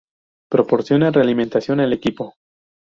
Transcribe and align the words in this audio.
Proporciona 0.49 1.11
realimentación 1.11 1.79
al 1.79 1.93
equipo. 1.93 2.33